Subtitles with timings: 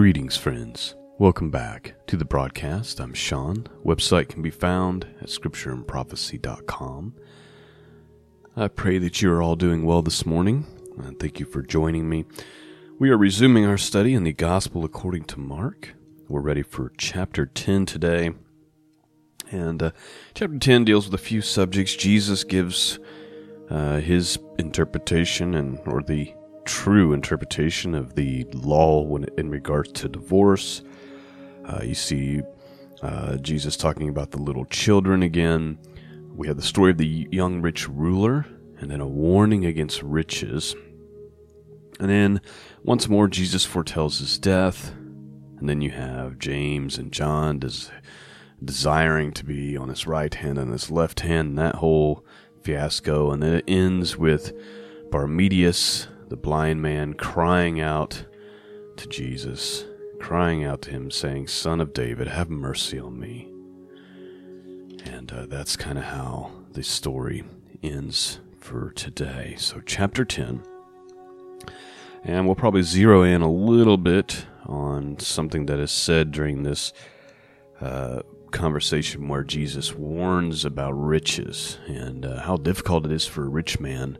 [0.00, 0.94] Greetings, friends.
[1.18, 3.00] Welcome back to the broadcast.
[3.00, 3.66] I'm Sean.
[3.84, 7.14] Website can be found at scriptureandprophecy.com.
[8.56, 10.64] I pray that you are all doing well this morning,
[10.96, 12.24] and thank you for joining me.
[12.98, 15.90] We are resuming our study in the Gospel according to Mark.
[16.28, 18.30] We're ready for chapter 10 today.
[19.50, 19.90] And uh,
[20.32, 21.94] chapter 10 deals with a few subjects.
[21.94, 22.98] Jesus gives
[23.68, 26.32] uh, his interpretation and or the
[26.64, 30.82] true interpretation of the law when in regards to divorce.
[31.64, 32.42] Uh, you see
[33.02, 35.78] uh, Jesus talking about the little children again.
[36.34, 38.46] We have the story of the young rich ruler,
[38.78, 40.74] and then a warning against riches.
[41.98, 42.40] And then
[42.82, 44.92] once more, Jesus foretells his death.
[45.58, 47.90] And then you have James and John des-
[48.64, 52.24] desiring to be on his right hand and his left hand, and that whole
[52.62, 53.30] fiasco.
[53.30, 54.52] And then it ends with
[55.10, 58.24] Barmedius, the blind man crying out
[58.96, 59.84] to Jesus,
[60.20, 63.48] crying out to him, saying, Son of David, have mercy on me.
[65.04, 67.42] And uh, that's kind of how the story
[67.82, 69.56] ends for today.
[69.58, 70.62] So, chapter 10.
[72.22, 76.92] And we'll probably zero in a little bit on something that is said during this
[77.80, 78.22] uh,
[78.52, 83.80] conversation where Jesus warns about riches and uh, how difficult it is for a rich
[83.80, 84.16] man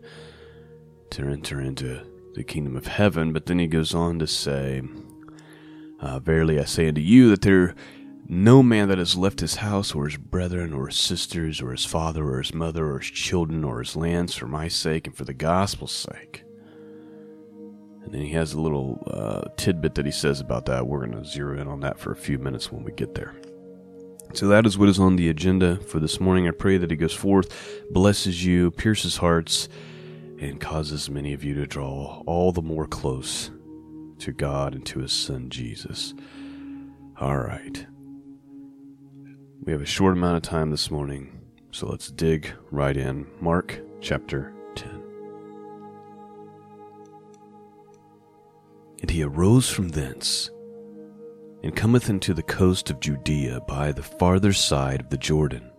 [1.11, 2.01] to enter into
[2.35, 3.33] the kingdom of heaven.
[3.33, 4.83] But then he goes on to say,
[6.01, 7.75] uh, Verily I say unto you that there
[8.33, 11.85] no man that has left his house or his brethren or his sisters or his
[11.85, 15.25] father or his mother or his children or his lands for my sake and for
[15.25, 16.45] the gospel's sake.
[18.05, 20.87] And then he has a little uh, tidbit that he says about that.
[20.87, 23.35] We're going to zero in on that for a few minutes when we get there.
[24.33, 26.47] So that is what is on the agenda for this morning.
[26.47, 29.69] I pray that he goes forth, blesses you, pierces hearts,
[30.41, 33.51] and causes many of you to draw all the more close
[34.19, 36.15] to God and to his son Jesus.
[37.21, 37.87] All right.
[39.63, 41.39] We have a short amount of time this morning,
[41.71, 43.27] so let's dig right in.
[43.39, 45.03] Mark chapter 10.
[49.03, 50.51] And he arose from thence
[51.63, 55.71] and cometh into the coast of Judea by the farther side of the Jordan.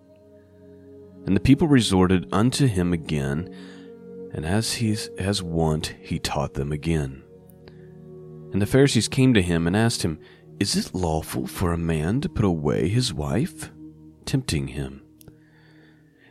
[1.25, 3.55] And the people resorted unto him again
[4.33, 7.23] and as he as wont he taught them again.
[8.51, 10.19] And the Pharisees came to him and asked him,
[10.59, 13.71] Is it lawful for a man to put away his wife?
[14.25, 15.01] Tempting him.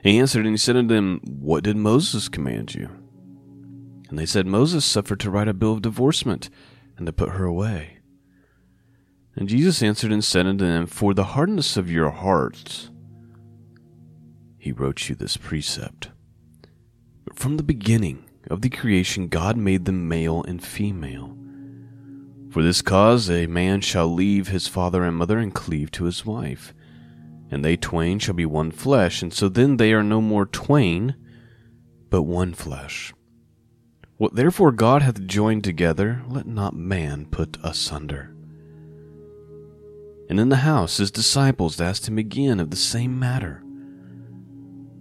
[0.03, 2.89] He answered and he said unto them, What did Moses command you?
[4.09, 6.51] And they said, Moses suffered to write a bill of divorcement,
[6.97, 7.99] and to put her away.
[9.37, 12.91] And Jesus answered and said unto them, For the hardness of your hearts,
[14.59, 16.11] he wrote you this precept.
[17.35, 21.37] From the beginning of the creation, God made them male and female.
[22.51, 26.27] For this cause, a man shall leave his father and mother and cleave to his
[26.27, 26.75] wife,
[27.51, 31.15] and they twain shall be one flesh, and so then they are no more twain,
[32.11, 33.15] but one flesh.
[34.17, 38.35] What therefore God hath joined together, let not man put asunder.
[40.29, 43.63] And in the house his disciples asked him again of the same matter.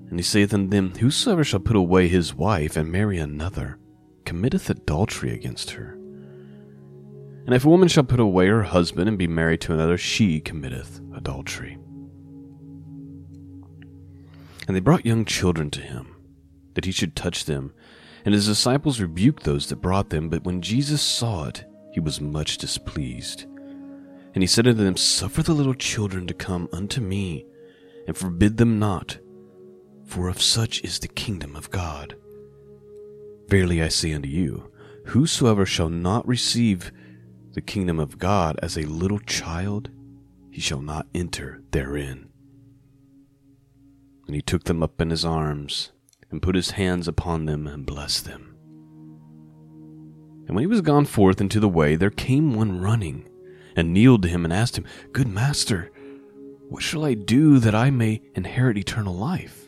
[0.09, 3.77] And he saith unto them, Whosoever shall put away his wife and marry another
[4.25, 5.93] committeth adultery against her.
[7.45, 10.39] And if a woman shall put away her husband and be married to another, she
[10.39, 11.77] committeth adultery.
[14.67, 16.15] And they brought young children to him,
[16.75, 17.73] that he should touch them.
[18.25, 20.29] And his disciples rebuked those that brought them.
[20.29, 23.45] But when Jesus saw it, he was much displeased.
[24.35, 27.45] And he said unto them, Suffer the little children to come unto me,
[28.05, 29.17] and forbid them not
[30.09, 32.15] for of such is the kingdom of God.
[33.47, 34.71] Verily I say unto you,
[35.05, 36.91] whosoever shall not receive
[37.53, 39.91] the kingdom of God as a little child,
[40.49, 42.27] he shall not enter therein.
[44.25, 45.91] And he took them up in his arms,
[46.31, 48.55] and put his hands upon them, and blessed them.
[50.47, 53.29] And when he was gone forth into the way, there came one running,
[53.75, 55.91] and kneeled to him, and asked him, Good master,
[56.67, 59.58] what shall I do that I may inherit eternal life?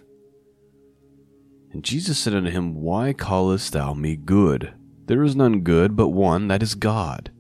[1.74, 4.74] And Jesus said unto him, Why callest thou me good?
[5.06, 7.32] There is none good but one, that is God.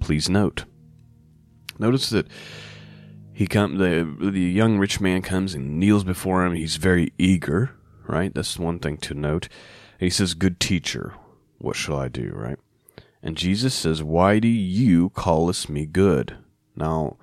[0.00, 0.64] Please note.
[1.78, 2.26] Notice that
[3.32, 6.54] he come the the young rich man comes and kneels before him.
[6.54, 7.70] He's very eager,
[8.06, 8.34] right?
[8.34, 9.48] That's one thing to note.
[9.98, 11.14] And he says, "Good teacher,
[11.58, 12.58] what shall I do?" Right?
[13.22, 16.36] And Jesus says, "Why do you callest me good?"
[16.76, 17.16] Now,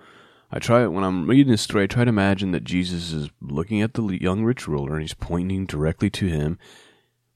[0.51, 3.81] I try when I'm reading this story, I try to imagine that Jesus is looking
[3.81, 6.57] at the young rich ruler and he's pointing directly to him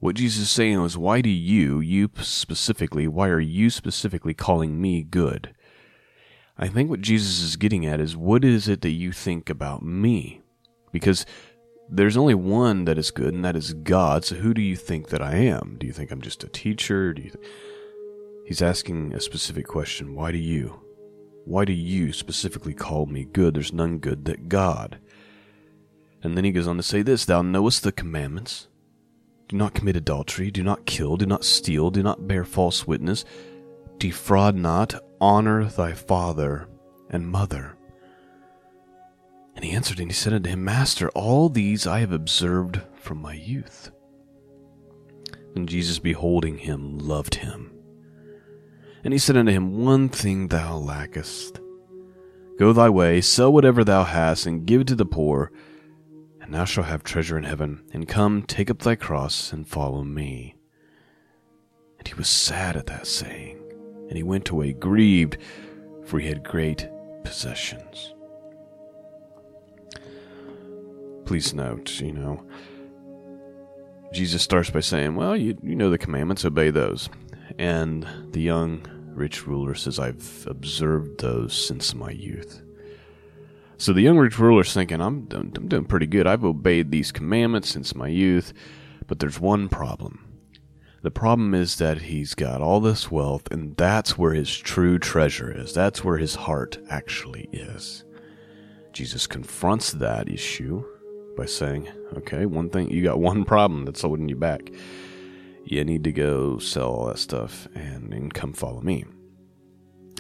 [0.02, 4.82] What Jesus is saying was, why do you, you specifically, why are you specifically calling
[4.82, 5.54] me good?
[6.58, 9.84] I think what Jesus is getting at is, what is it that you think about
[9.84, 10.42] me?
[10.92, 11.24] Because
[11.88, 14.26] there's only one that is good, and that is God.
[14.26, 15.78] So who do you think that I am?
[15.80, 17.14] Do you think I'm just a teacher?
[17.14, 17.46] Do you th-
[18.48, 20.16] He's asking a specific question.
[20.16, 20.82] Why do you?
[21.46, 23.56] Why do you specifically call me good?
[23.56, 25.00] There's none good that God.
[26.24, 28.68] And then he goes on to say this Thou knowest the commandments.
[29.48, 33.26] Do not commit adultery, do not kill, do not steal, do not bear false witness,
[33.98, 36.70] defraud not, honor thy father
[37.10, 37.76] and mother.
[39.56, 43.22] And he answered and he said unto him, Master, all these I have observed from
[43.22, 43.92] my youth.
[45.56, 47.72] And Jesus, beholding him, loved him.
[49.04, 51.60] And he said unto him, One thing thou lackest.
[52.58, 55.52] Go thy way, sell whatever thou hast, and give it to the poor,
[56.40, 57.84] and thou shalt have treasure in heaven.
[57.94, 60.56] And come, take up thy cross, and follow me.
[61.98, 63.58] And he was sad at that saying,
[64.08, 65.38] and he went away grieved,
[66.06, 66.88] for he had great
[67.24, 68.14] possessions.
[71.26, 72.46] Please note, you know,
[74.12, 77.10] Jesus starts by saying, Well, you, you know the commandments, obey those.
[77.62, 78.82] And the young
[79.14, 82.60] rich ruler says, I've observed those since my youth.
[83.78, 86.26] So the young rich ruler's thinking, I'm, I'm doing pretty good.
[86.26, 88.52] I've obeyed these commandments since my youth,
[89.06, 90.28] but there's one problem.
[91.04, 95.56] The problem is that he's got all this wealth, and that's where his true treasure
[95.56, 95.72] is.
[95.72, 98.04] That's where his heart actually is.
[98.92, 100.84] Jesus confronts that issue
[101.38, 104.72] by saying, Okay, one thing, you got one problem that's holding you back.
[105.64, 109.06] You need to go sell all that stuff and, and come follow me.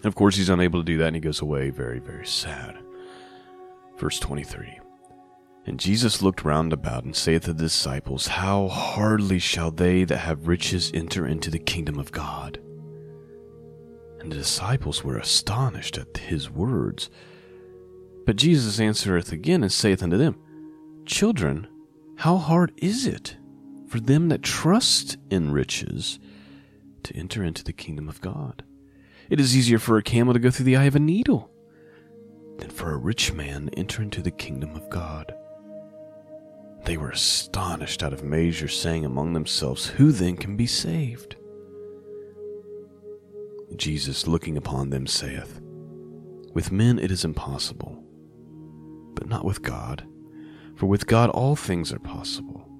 [0.04, 2.78] Of course, he's unable to do that, and he goes away very, very sad.
[3.98, 4.80] Verse 23
[5.66, 10.18] And Jesus looked round about and saith to the disciples, How hardly shall they that
[10.18, 12.60] have riches enter into the kingdom of God?
[14.20, 17.10] And the disciples were astonished at his words.
[18.26, 20.36] But Jesus answereth again and saith unto them,
[21.06, 21.68] Children,
[22.18, 23.36] how hard is it
[23.92, 26.18] for them that trust in riches
[27.04, 28.64] to enter into the kingdom of God?
[29.30, 31.52] It is easier for a camel to go through the eye of a needle
[32.60, 35.36] than for a rich man to enter into the kingdom of God.
[36.86, 41.36] They were astonished out of measure, saying among themselves, Who then can be saved?
[43.76, 45.60] Jesus, looking upon them, saith,
[46.54, 48.02] With men it is impossible,
[49.16, 50.08] but not with God,
[50.78, 52.71] for with God all things are possible.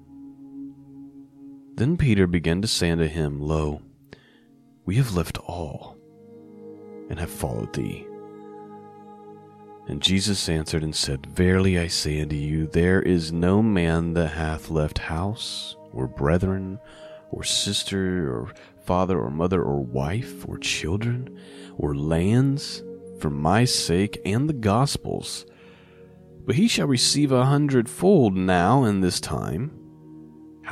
[1.74, 3.80] Then Peter began to say unto him, Lo,
[4.84, 5.96] we have left all,
[7.08, 8.06] and have followed thee.
[9.88, 14.28] And Jesus answered and said, Verily I say unto you, there is no man that
[14.28, 16.78] hath left house, or brethren,
[17.30, 18.52] or sister, or
[18.84, 21.40] father, or mother, or wife, or children,
[21.78, 22.82] or lands,
[23.18, 25.46] for my sake and the gospel's,
[26.44, 29.81] but he shall receive a hundredfold now in this time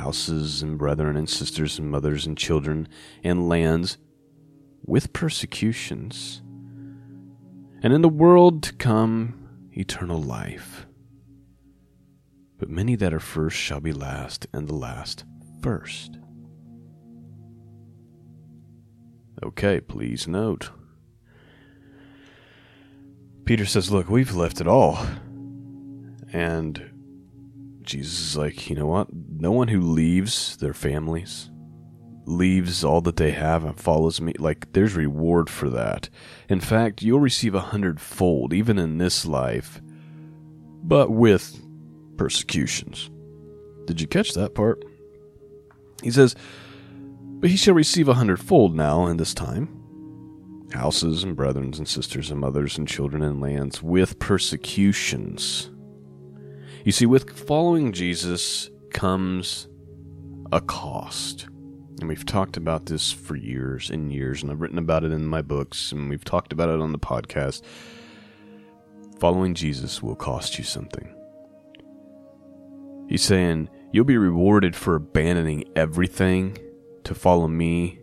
[0.01, 2.87] houses and brethren and sisters and mothers and children
[3.23, 3.97] and lands
[4.83, 6.41] with persecutions
[7.83, 10.85] and in the world to come eternal life.
[12.57, 15.23] But many that are first shall be last, and the last
[15.61, 16.17] first.
[19.43, 20.69] Okay, please note.
[23.45, 24.99] Peter says, Look, we've left it all.
[26.31, 26.90] And
[27.91, 29.09] Jesus is like, you know what?
[29.11, 31.51] No one who leaves their families,
[32.23, 36.07] leaves all that they have and follows me, like there's reward for that.
[36.47, 39.81] In fact, you'll receive a hundredfold, even in this life,
[40.81, 41.61] but with
[42.15, 43.09] persecutions.
[43.87, 44.85] Did you catch that part?
[46.01, 46.33] He says,
[47.41, 49.77] But he shall receive a hundredfold now in this time
[50.73, 55.69] houses and brethren and sisters and mothers and children and lands with persecutions.
[56.83, 59.67] You see, with following Jesus comes
[60.51, 61.47] a cost.
[61.99, 65.27] And we've talked about this for years and years, and I've written about it in
[65.27, 67.61] my books, and we've talked about it on the podcast.
[69.19, 71.15] Following Jesus will cost you something.
[73.07, 76.57] He's saying, You'll be rewarded for abandoning everything
[77.03, 77.99] to follow me,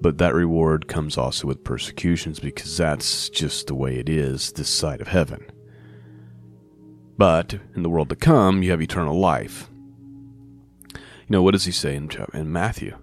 [0.00, 4.68] but that reward comes also with persecutions because that's just the way it is this
[4.68, 5.46] side of heaven.
[7.16, 9.70] But in the world to come, you have eternal life.
[10.94, 12.98] You know, what does he say in, in Matthew?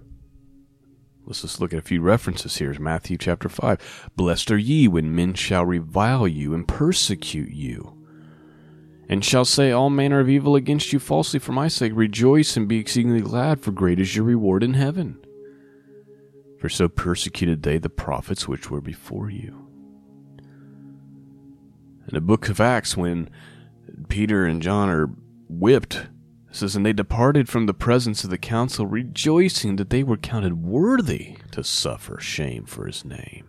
[1.24, 2.74] Let's just look at a few references here.
[2.78, 4.10] Matthew chapter 5.
[4.16, 7.96] Blessed are ye when men shall revile you and persecute you,
[9.08, 11.92] and shall say all manner of evil against you falsely for my sake.
[11.94, 15.18] Rejoice and be exceedingly glad, for great is your reward in heaven.
[16.58, 19.68] For so persecuted they the prophets which were before you.
[22.08, 23.30] In the book of Acts, when
[24.08, 25.10] Peter and John are
[25.48, 30.02] whipped, it says, And they departed from the presence of the council, rejoicing that they
[30.02, 33.48] were counted worthy to suffer shame for his name.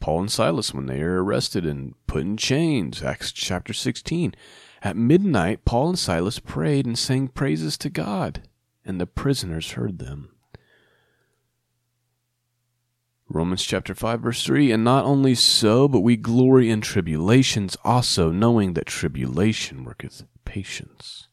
[0.00, 4.34] Paul and Silas, when they are arrested and put in chains, Acts chapter 16.
[4.82, 8.48] At midnight, Paul and Silas prayed and sang praises to God,
[8.84, 10.30] and the prisoners heard them.
[13.30, 18.30] Romans chapter 5 verse 3 And not only so, but we glory in tribulations also,
[18.30, 21.28] knowing that tribulation worketh patience.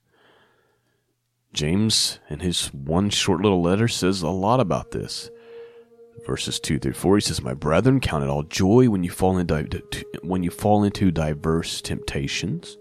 [1.54, 5.30] James, in his one short little letter, says a lot about this.
[6.26, 9.38] Verses 2 through 4, he says, My brethren, count it all joy when you fall
[9.38, 9.82] into,
[10.22, 12.78] when you fall into diverse temptations.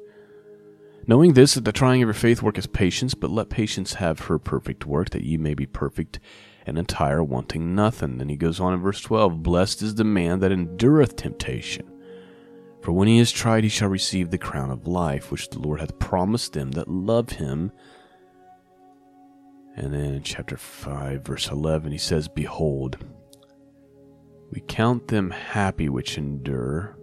[1.07, 4.39] Knowing this, that the trying of your faith worketh patience, but let patience have her
[4.39, 6.19] perfect work, that ye may be perfect
[6.67, 8.19] and entire, wanting nothing.
[8.19, 11.91] Then he goes on in verse 12 Blessed is the man that endureth temptation.
[12.81, 15.81] For when he is tried, he shall receive the crown of life, which the Lord
[15.81, 17.73] hath promised them that love him.
[19.77, 22.99] And then in chapter 5, verse 11, he says, Behold,
[24.51, 26.97] we count them happy which endure.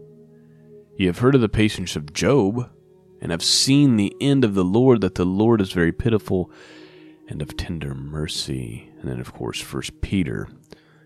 [0.98, 2.70] Ye have heard of the patience of Job,
[3.20, 6.52] and have seen the end of the Lord, that the Lord is very pitiful
[7.28, 8.91] and of tender mercy.
[9.02, 10.48] And then, of course, First Peter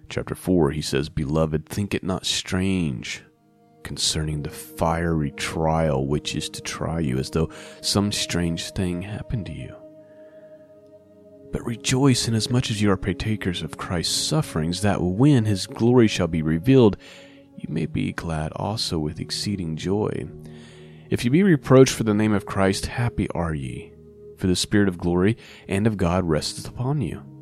[0.10, 3.24] chapter 4, he says, Beloved, think it not strange
[3.84, 7.50] concerning the fiery trial which is to try you, as though
[7.82, 9.74] some strange thing happened to you.
[11.52, 16.28] But rejoice inasmuch as you are partakers of Christ's sufferings, that when his glory shall
[16.28, 16.98] be revealed,
[17.56, 20.28] you may be glad also with exceeding joy.
[21.10, 23.94] If you be reproached for the name of Christ, happy are ye
[24.38, 25.38] for the Spirit of glory
[25.68, 27.35] and of God resteth upon you.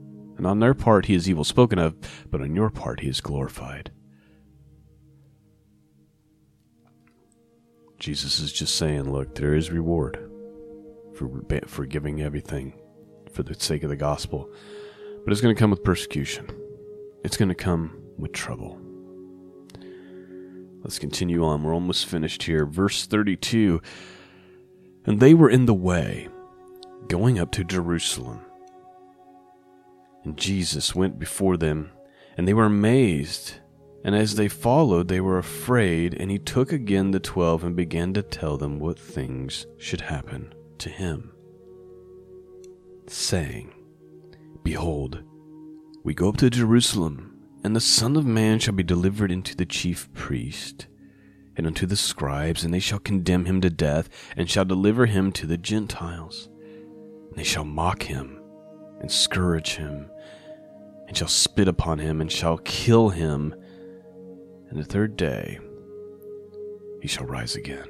[0.43, 1.95] And on their part he is evil spoken of,
[2.29, 3.91] but on your part he is glorified.
[7.97, 10.29] Jesus is just saying, look, there is reward
[11.15, 11.29] for
[11.67, 12.73] forgiving everything
[13.31, 14.49] for the sake of the gospel,
[15.23, 16.45] but it's going to come with persecution.
[17.23, 18.77] It's going to come with trouble.
[20.81, 21.63] Let's continue on.
[21.63, 22.65] We're almost finished here.
[22.65, 23.81] Verse 32
[25.05, 26.27] And they were in the way
[27.07, 28.41] going up to Jerusalem.
[30.23, 31.91] And Jesus went before them,
[32.37, 33.55] and they were amazed.
[34.03, 38.13] And as they followed, they were afraid, and he took again the twelve and began
[38.13, 41.31] to tell them what things should happen to him,
[43.07, 43.73] saying,
[44.63, 45.23] Behold,
[46.03, 49.65] we go up to Jerusalem, and the Son of Man shall be delivered into the
[49.65, 50.87] chief priest
[51.55, 55.31] and unto the scribes, and they shall condemn him to death, and shall deliver him
[55.31, 56.49] to the Gentiles
[57.29, 58.42] And they shall mock him
[59.03, 60.09] and scourge him,
[61.07, 63.53] and shall spit upon him and shall kill him.
[64.69, 65.59] And the third day
[67.01, 67.89] he shall rise again.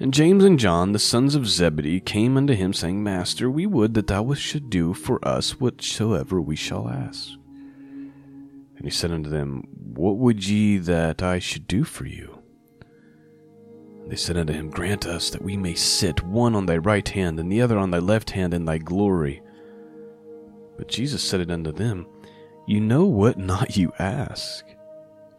[0.00, 3.94] And James and John, the sons of Zebedee, came unto him, saying, Master, we would
[3.94, 7.30] that thou should do for us whatsoever we shall ask.
[8.76, 9.62] And he said unto them,
[9.94, 12.35] What would ye that I should do for you?
[14.06, 17.40] They said unto him, Grant us that we may sit one on thy right hand
[17.40, 19.42] and the other on thy left hand in thy glory.
[20.76, 22.06] But Jesus said it unto them,
[22.66, 24.64] You know what not you ask.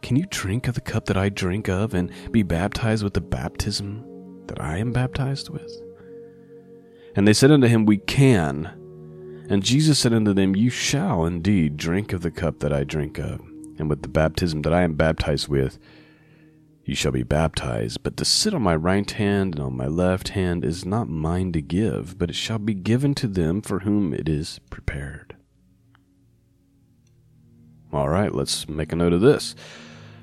[0.02, 3.20] Can you drink of the cup that I drink of, and be baptized with the
[3.20, 4.04] baptism
[4.46, 5.72] that I am baptized with?
[7.16, 8.66] And they said unto him, We can.
[9.48, 13.18] And Jesus said unto them, You shall indeed drink of the cup that I drink
[13.18, 13.40] of,
[13.78, 15.78] and with the baptism that I am baptized with
[16.88, 20.30] you shall be baptized, but to sit on my right hand and on my left
[20.30, 24.14] hand is not mine to give, but it shall be given to them for whom
[24.14, 25.36] it is prepared.
[27.92, 29.54] All right, let's make a note of this.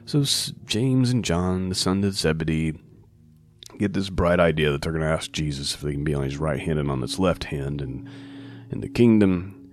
[0.05, 0.23] So
[0.65, 2.73] James and John, the sons of Zebedee,
[3.77, 6.23] get this bright idea that they're going to ask Jesus if they can be on
[6.23, 8.09] his right hand and on his left hand and
[8.71, 9.71] in the kingdom.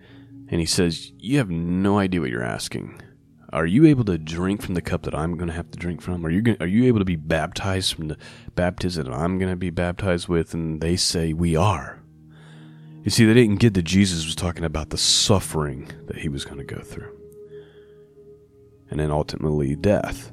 [0.49, 3.01] And he says, You have no idea what you're asking.
[3.53, 6.01] Are you able to drink from the cup that I'm going to have to drink
[6.01, 6.25] from?
[6.25, 8.17] Are you going, are you able to be baptized from the
[8.55, 10.55] baptism that I'm going to be baptized with?
[10.55, 12.03] And they say we are.
[13.05, 16.45] You see, they didn't get that Jesus was talking about the suffering that he was
[16.45, 17.13] going to go through,
[18.91, 20.31] and then ultimately death.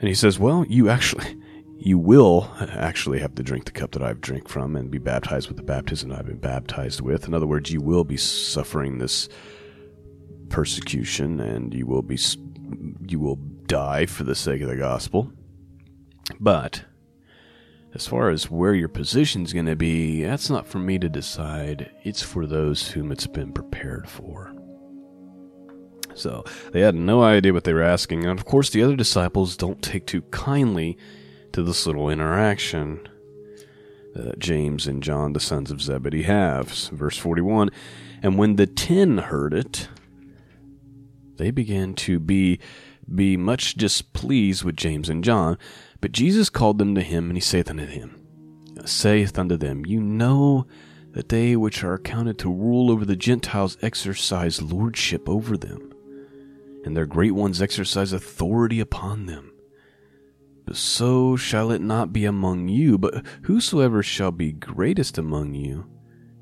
[0.00, 1.36] And he says, "Well, you actually."
[1.80, 5.46] You will actually have to drink the cup that I've drank from and be baptized
[5.46, 7.28] with the baptism I've been baptized with.
[7.28, 9.28] In other words, you will be suffering this
[10.48, 12.18] persecution and you will be
[13.06, 13.36] you will
[13.66, 15.32] die for the sake of the gospel.
[16.40, 16.84] But
[17.94, 21.90] as far as where your position's going to be, that's not for me to decide.
[22.04, 24.54] It's for those whom it's been prepared for.
[26.14, 29.56] So they had no idea what they were asking, and of course, the other disciples
[29.56, 30.98] don't take too kindly
[31.52, 33.08] to this little interaction
[34.14, 36.68] that James and John, the sons of Zebedee, have.
[36.68, 37.70] Verse 41
[38.22, 39.88] And when the ten heard it,
[41.38, 42.60] they began to be,
[43.12, 45.56] be much displeased with James and John.
[46.00, 48.20] But Jesus called them to him, and he saith unto him,
[48.84, 50.66] saith unto them, You know
[51.12, 55.92] that they which are accounted to rule over the Gentiles exercise lordship over them,
[56.84, 59.52] and their great ones exercise authority upon them.
[60.64, 65.86] But so shall it not be among you, but whosoever shall be greatest among you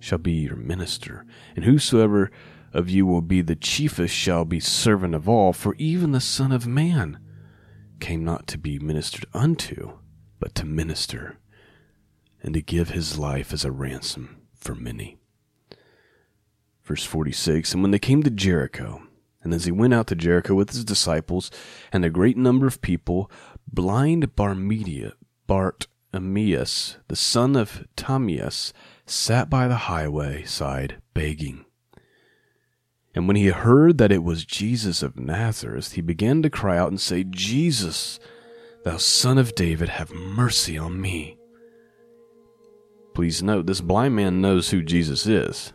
[0.00, 1.24] shall be your minister,
[1.54, 2.30] and whosoever
[2.72, 6.52] of you will be the chiefest shall be servant of all, for even the Son
[6.52, 7.18] of Man
[8.00, 9.98] came not to be ministered unto,
[10.38, 11.38] but to minister,
[12.42, 15.18] and to give his life as a ransom for many.
[16.84, 19.02] Verse 46 And when they came to Jericho,
[19.42, 21.50] and as he went out to Jericho with his disciples
[21.92, 23.30] and a great number of people,
[23.66, 25.12] blind Barmedia,
[25.46, 28.72] Bartimaeus, the son of Timaeus,
[29.04, 31.65] sat by the highway side begging.
[33.16, 36.90] And when he heard that it was Jesus of Nazareth, he began to cry out
[36.90, 38.20] and say, Jesus,
[38.84, 41.38] thou son of David, have mercy on me.
[43.14, 45.72] Please note, this blind man knows who Jesus is.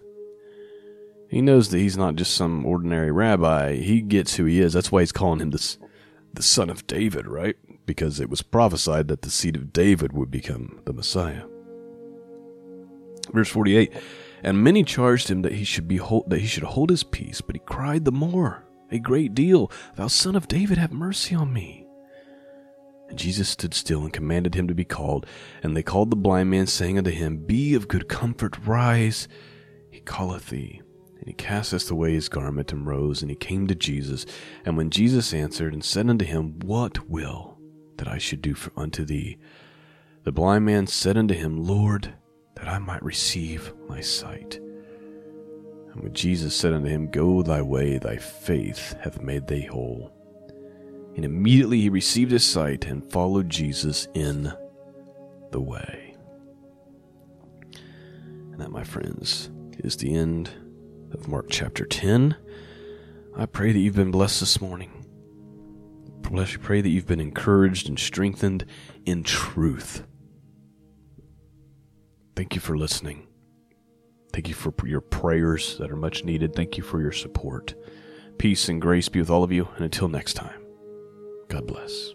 [1.31, 3.77] He knows that he's not just some ordinary rabbi.
[3.77, 4.73] He gets who he is.
[4.73, 5.79] That's why he's calling him this,
[6.31, 7.55] the son of David, right?
[7.87, 11.45] Because it was prophesied that the seed of David would become the Messiah.
[13.33, 13.91] Verse 48
[14.43, 17.41] and many charged him that he should be hold, that he should hold his peace,
[17.41, 21.53] but he cried the more, a great deal, Thou son of David, have mercy on
[21.53, 21.87] me.
[23.11, 25.25] And Jesus stood still and commanded him to be called.
[25.61, 29.27] And they called the blind man, saying unto him, Be of good comfort, rise,
[29.89, 30.81] he calleth thee.
[31.19, 34.25] And he casteth away his garment and rose, and he came to Jesus.
[34.65, 37.59] And when Jesus answered and said unto him, What will
[37.97, 39.37] that I should do for, unto thee?
[40.23, 42.13] The blind man said unto him, Lord,
[42.61, 44.57] that I might receive my sight.
[45.91, 50.11] And when Jesus said unto him, Go thy way, thy faith hath made thee whole.
[51.15, 54.53] And immediately he received his sight and followed Jesus in
[55.49, 56.15] the way.
[58.51, 60.51] And that, my friends, is the end
[61.13, 62.37] of Mark chapter 10.
[63.35, 64.91] I pray that you've been blessed this morning.
[66.21, 68.65] Bless you, pray that you've been encouraged and strengthened
[69.05, 70.03] in truth.
[72.41, 73.27] Thank you for listening.
[74.33, 76.55] Thank you for your prayers that are much needed.
[76.55, 77.75] Thank you for your support.
[78.39, 80.59] Peace and grace be with all of you, and until next time,
[81.49, 82.13] God bless.